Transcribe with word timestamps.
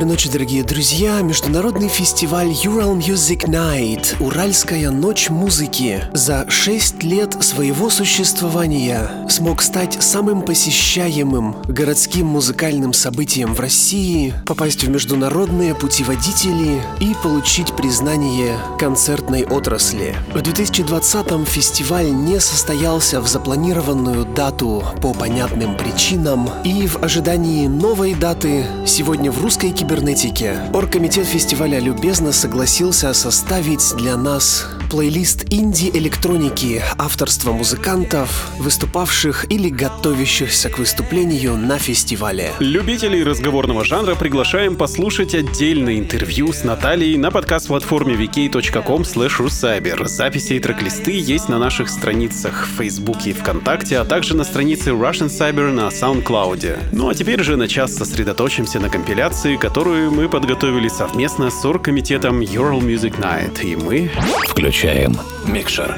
Доброй 0.00 0.12
ночи, 0.12 0.30
дорогие 0.30 0.64
друзья! 0.64 1.20
Международный 1.20 1.88
фестиваль 1.88 2.48
Ural 2.48 2.96
Music 2.96 3.44
Night– 3.44 4.16
Уральская 4.20 4.90
ночь 4.90 5.28
музыки 5.28 6.04
за 6.14 6.48
шесть 6.48 7.02
лет 7.02 7.36
своего 7.42 7.90
существования 7.90 9.10
смог 9.28 9.60
стать 9.60 10.02
самым 10.02 10.40
посещаемым 10.40 11.54
городским 11.68 12.24
музыкальным 12.24 12.94
событием 12.94 13.52
в 13.52 13.60
России, 13.60 14.32
попасть 14.46 14.84
в 14.84 14.88
международные 14.88 15.74
путеводители 15.74 16.80
и 16.98 17.14
получить 17.22 17.76
признание 17.76 18.56
концертной 18.78 19.44
отрасли. 19.44 20.16
В 20.32 20.38
2020-м 20.38 21.44
фестиваль 21.44 22.10
не 22.10 22.40
состоялся 22.40 23.20
в 23.20 23.28
запланированную 23.28 24.24
дату 24.24 24.82
по 25.02 25.12
понятным 25.12 25.76
причинам, 25.76 26.48
и 26.64 26.86
в 26.86 27.04
ожидании 27.04 27.66
новой 27.66 28.14
даты 28.14 28.64
сегодня 28.86 29.30
в 29.30 29.42
русской 29.42 29.72
кибернетике 29.72 29.89
кибернетике. 29.90 30.60
Оргкомитет 30.72 31.26
фестиваля 31.26 31.80
любезно 31.80 32.32
согласился 32.32 33.12
составить 33.12 33.94
для 33.96 34.16
нас 34.16 34.68
плейлист 34.90 35.44
инди-электроники 35.50 36.82
авторства 36.98 37.52
музыкантов, 37.52 38.50
выступавших 38.58 39.46
или 39.50 39.68
готовящихся 39.68 40.68
к 40.68 40.78
выступлению 40.78 41.56
на 41.56 41.78
фестивале. 41.78 42.52
Любителей 42.58 43.22
разговорного 43.22 43.84
жанра 43.84 44.16
приглашаем 44.16 44.74
послушать 44.74 45.34
отдельное 45.34 45.98
интервью 45.98 46.52
с 46.52 46.64
Натальей 46.64 47.16
на 47.16 47.30
подкаст-платформе 47.30 48.14
vk.com 48.14 49.02
russcyber. 49.02 50.08
Записи 50.08 50.54
и 50.54 50.60
трек-листы 50.60 51.12
есть 51.12 51.48
на 51.48 51.58
наших 51.58 51.88
страницах 51.88 52.66
в 52.66 52.78
Фейсбуке 52.78 53.30
и 53.30 53.32
ВКонтакте, 53.32 53.98
а 53.98 54.04
также 54.04 54.36
на 54.36 54.42
странице 54.42 54.90
Russian 54.90 55.28
Cyber 55.28 55.70
на 55.70 55.88
SoundCloud. 55.88 56.90
Ну 56.92 57.08
а 57.08 57.14
теперь 57.14 57.42
же 57.44 57.56
на 57.56 57.68
час 57.68 57.94
сосредоточимся 57.94 58.80
на 58.80 58.88
компиляции, 58.88 59.56
которую 59.80 60.10
мы 60.10 60.28
подготовили 60.28 60.88
совместно 60.88 61.48
с 61.48 61.64
оргкомитетом 61.64 62.40
Ural 62.40 62.80
Music 62.80 63.18
Night. 63.18 63.64
И 63.64 63.76
мы 63.76 64.10
включаем 64.46 65.14
Включаем 65.14 65.16
микшер. 65.46 65.96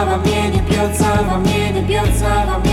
Звука 0.00 0.12
во 0.12 0.16
мне 0.16 0.48
не 1.68 1.82
бьется, 1.82 2.24
во 2.46 2.58
мне 2.58 2.69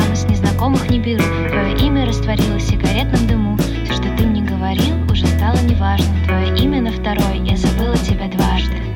за 0.00 0.08
нос, 0.08 0.24
незнакомых 0.28 0.88
не 0.90 0.98
беру. 0.98 1.22
Твое 1.50 1.76
имя 1.76 2.06
растворилось 2.06 2.64
в 2.64 2.70
сигаретном 2.70 3.26
дыму. 3.26 3.56
Все, 3.58 3.92
что 3.92 4.16
ты 4.16 4.24
мне 4.24 4.42
говорил, 4.42 4.94
уже 5.10 5.26
стало 5.26 5.56
неважным. 5.58 6.24
Твое 6.24 6.56
имя 6.56 6.80
на 6.82 6.92
второй, 6.92 7.38
я 7.44 7.56
забыла 7.56 7.96
тебя 7.98 8.28
дважды. 8.28 8.93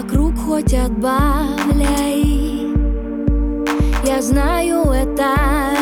вокруг 0.00 0.34
хоть 0.38 0.72
отбавляй. 0.72 2.24
Я 4.04 4.22
знаю 4.22 4.90
это. 4.90 5.79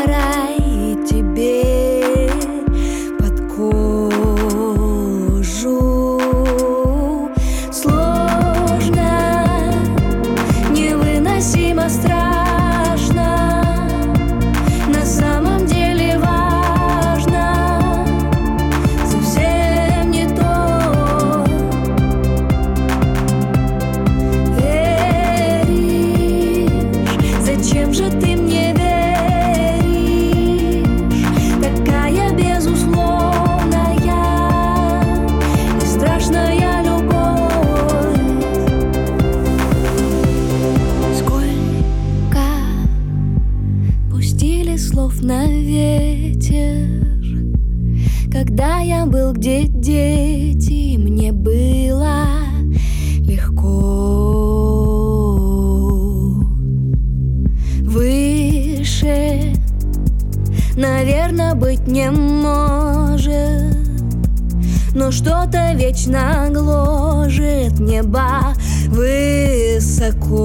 Что-то 65.10 65.72
вечно 65.74 66.48
гложет 66.50 67.78
небо 67.78 68.54
высоко. 68.88 70.38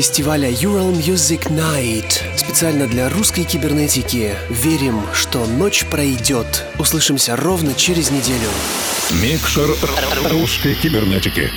Фестиваля 0.00 0.48
Ural 0.48 0.94
Music 0.94 1.50
Night. 1.50 2.22
Специально 2.34 2.86
для 2.86 3.10
русской 3.10 3.44
кибернетики. 3.44 4.34
Верим, 4.48 5.02
что 5.12 5.44
ночь 5.44 5.84
пройдет. 5.84 6.64
Услышимся 6.78 7.36
ровно 7.36 7.74
через 7.74 8.10
неделю. 8.10 8.48
Микшер 9.10 9.68
русской 10.30 10.74
кибернетики. 10.74 11.50